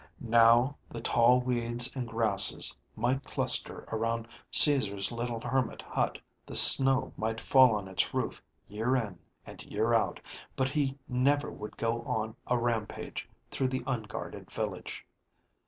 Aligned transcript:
Now 0.33 0.77
the 0.89 0.99
tall 0.99 1.39
weeds 1.41 1.95
and 1.95 2.07
grasses 2.07 2.75
might 2.95 3.23
cluster 3.23 3.87
around 3.91 4.27
Caesar's 4.49 5.11
little 5.11 5.39
hermit 5.39 5.83
hut, 5.83 6.17
the 6.43 6.55
snow 6.55 7.13
might 7.15 7.39
fall 7.39 7.75
on 7.75 7.87
its 7.87 8.11
roof 8.11 8.41
year 8.67 8.95
in 8.95 9.19
and 9.45 9.61
year 9.63 9.93
out, 9.93 10.19
but 10.55 10.69
he 10.69 10.97
never 11.07 11.51
would 11.51 11.77
go 11.77 12.01
on 12.01 12.35
a 12.47 12.57
rampage 12.57 13.29
through 13.51 13.67
the 13.67 13.83
unguarded 13.85 14.49
village. 14.49 15.05